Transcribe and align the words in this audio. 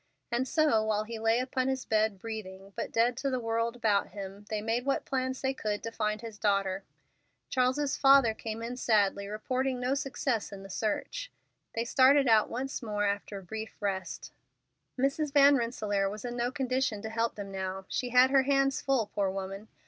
And 0.31 0.47
so, 0.47 0.83
while 0.83 1.03
he 1.03 1.19
lay 1.19 1.37
upon 1.37 1.67
his 1.67 1.85
bed, 1.85 2.17
breathing, 2.17 2.73
but 2.75 2.91
dead 2.91 3.15
to 3.17 3.29
the 3.29 3.39
world 3.39 3.75
about 3.75 4.07
him, 4.07 4.45
they 4.49 4.59
made 4.59 4.83
what 4.83 5.05
plans 5.05 5.41
they 5.41 5.53
could 5.53 5.83
to 5.83 5.91
find 5.91 6.21
his 6.21 6.39
daughter. 6.39 6.83
Charles's 7.49 7.97
father 7.97 8.33
came 8.33 8.63
in 8.63 8.77
sadly, 8.77 9.27
reporting 9.27 9.79
no 9.79 9.93
success 9.93 10.51
in 10.51 10.63
the 10.63 10.71
search. 10.71 11.29
They 11.75 11.85
started 11.85 12.27
out 12.27 12.49
once 12.49 12.81
more 12.81 13.05
after 13.05 13.37
a 13.37 13.43
brief 13.43 13.79
rest. 13.79 14.31
Mrs. 14.97 15.33
Van 15.33 15.55
Rensselaer 15.55 16.09
was 16.09 16.25
in 16.25 16.35
no 16.35 16.51
condition 16.51 17.03
to 17.03 17.09
help 17.11 17.35
them 17.35 17.51
now. 17.51 17.85
She 17.87 18.09
had 18.09 18.31
her 18.31 18.41
hands 18.41 18.81
full, 18.81 19.05
poor 19.13 19.29
woman. 19.29 19.67